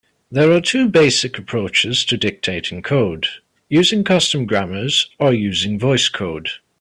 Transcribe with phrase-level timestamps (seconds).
[0.31, 3.27] There are two basic approaches to dictating code:
[3.69, 6.47] using custom grammars or using VoiceCode.